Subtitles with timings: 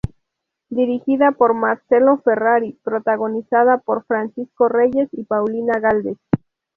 [0.71, 6.17] Dirigida por Marcelo Ferrari, protagonizada por Francisco Reyes y Paulina Gálvez.